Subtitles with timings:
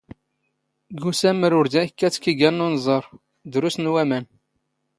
[1.01, 3.03] ⴳ ⵓⵙⴰⵎⵎⵔ ⵓⵔ ⴷⴰ ⵉⴽⴽⴰⵜ ⴽⵉⴳⴰⵏ ⵏ ⵓⵏⵥⴰⵔ,
[3.51, 4.21] ⴷⵔⵓⵙⵏ ⵡⴰⵎⴰⵏ.